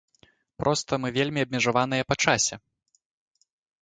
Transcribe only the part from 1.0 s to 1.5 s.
мы вельмі